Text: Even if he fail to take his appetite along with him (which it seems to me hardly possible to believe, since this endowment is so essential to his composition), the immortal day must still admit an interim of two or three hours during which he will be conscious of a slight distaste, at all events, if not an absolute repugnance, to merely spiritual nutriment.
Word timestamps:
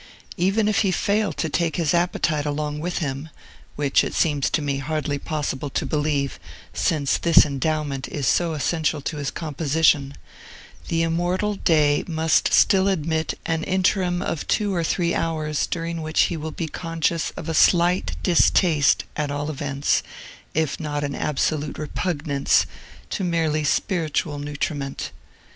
Even 0.35 0.67
if 0.67 0.79
he 0.79 0.89
fail 0.89 1.31
to 1.33 1.47
take 1.47 1.75
his 1.75 1.93
appetite 1.93 2.47
along 2.47 2.79
with 2.79 2.97
him 2.97 3.29
(which 3.75 4.03
it 4.03 4.15
seems 4.15 4.49
to 4.49 4.59
me 4.59 4.79
hardly 4.79 5.19
possible 5.19 5.69
to 5.69 5.85
believe, 5.85 6.39
since 6.73 7.19
this 7.19 7.45
endowment 7.45 8.07
is 8.07 8.27
so 8.27 8.53
essential 8.53 8.99
to 9.01 9.17
his 9.17 9.29
composition), 9.29 10.15
the 10.87 11.03
immortal 11.03 11.53
day 11.53 12.03
must 12.07 12.51
still 12.51 12.87
admit 12.87 13.35
an 13.45 13.63
interim 13.65 14.23
of 14.23 14.47
two 14.47 14.73
or 14.73 14.83
three 14.83 15.13
hours 15.13 15.67
during 15.67 16.01
which 16.01 16.21
he 16.21 16.35
will 16.35 16.49
be 16.49 16.67
conscious 16.67 17.29
of 17.37 17.47
a 17.47 17.53
slight 17.53 18.13
distaste, 18.23 19.03
at 19.15 19.29
all 19.29 19.51
events, 19.51 20.01
if 20.55 20.79
not 20.79 21.03
an 21.03 21.13
absolute 21.13 21.77
repugnance, 21.77 22.65
to 23.11 23.23
merely 23.23 23.63
spiritual 23.63 24.39
nutriment. 24.39 25.11